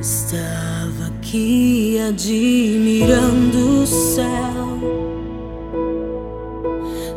[0.00, 4.78] Estava aqui admirando o céu,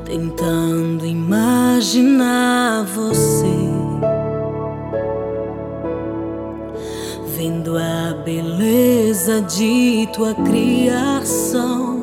[0.04, 3.46] tentando imaginar você,
[7.38, 12.02] vendo a beleza de tua criação.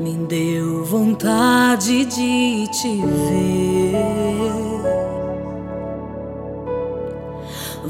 [0.00, 4.67] Me deu vontade de te ver.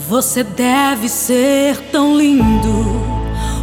[0.09, 3.03] Você deve ser tão lindo,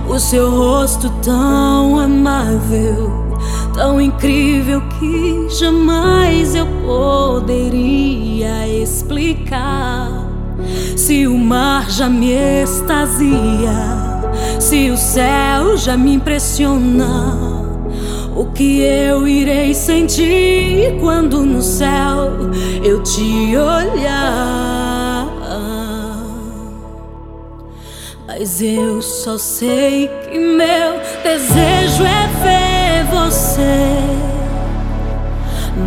[0.08, 3.26] o seu rosto tão amável,
[3.74, 10.08] tão incrível que jamais eu poderia explicar.
[10.96, 13.74] Se o mar já me extasia,
[14.60, 17.56] se o céu já me impressiona.
[18.36, 22.52] O que eu irei sentir quando no céu
[22.84, 24.55] eu te olhar?
[28.38, 33.96] Mas eu só sei que meu desejo é ver você.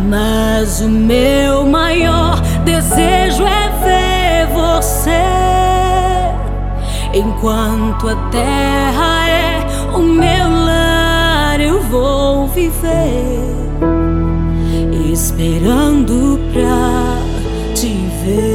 [0.09, 5.11] Mas o meu maior desejo é ver você.
[7.13, 13.59] Enquanto a terra é o meu lar, eu vou viver
[15.13, 17.89] esperando pra te
[18.25, 18.48] ver.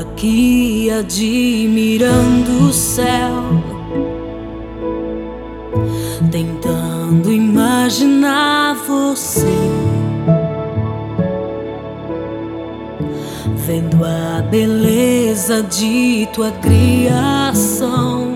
[0.00, 3.44] Aqui admirando o céu,
[6.30, 9.46] tentando imaginar você,
[13.66, 18.30] vendo a beleza de tua criação.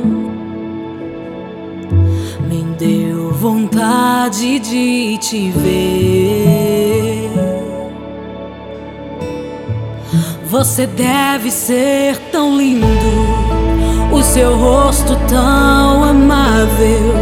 [2.49, 6.54] Me deu vontade de te ver.
[10.57, 12.87] Você deve ser tão lindo,
[14.13, 17.13] o seu rosto tão amável,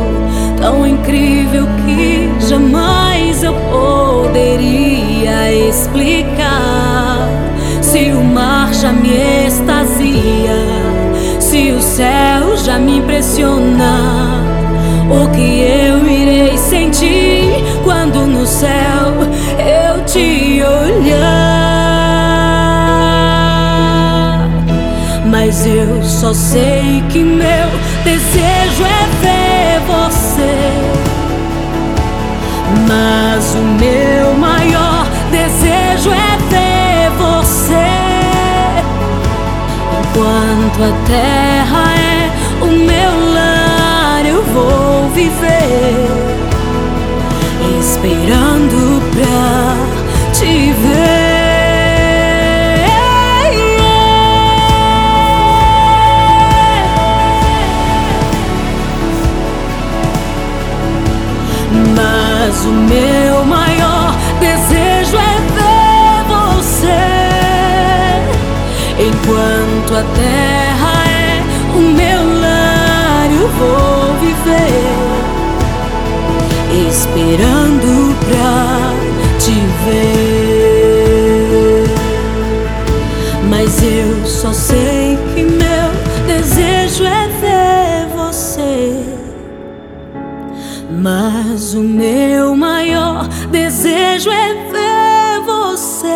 [0.60, 7.26] tão incrível que jamais eu poderia explicar.
[7.80, 9.14] Se o mar já me
[9.46, 10.66] extasia,
[11.40, 14.44] se o céu já me impressiona,
[15.10, 19.22] o que eu irei sentir quando no céu
[19.58, 20.41] eu te
[25.32, 27.68] Mas eu só sei que meu
[28.04, 30.54] desejo é ver você.
[32.86, 37.72] Mas o meu maior desejo é ver você.
[40.00, 40.92] Enquanto a
[62.64, 67.02] O meu maior desejo é ver você.
[68.98, 71.42] Enquanto a terra é
[71.76, 75.02] o meu lar, eu vou viver
[76.88, 78.92] esperando pra
[79.38, 80.32] te ver.
[83.48, 85.11] Mas eu só sei
[91.52, 96.08] Mas o meu maior desejo é ver você.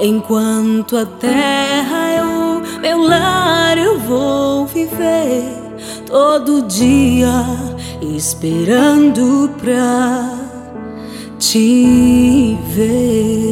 [0.00, 5.44] Enquanto a terra é o meu lar, eu vou viver
[6.04, 7.30] todo dia
[8.02, 10.36] esperando pra
[11.38, 13.43] te ver.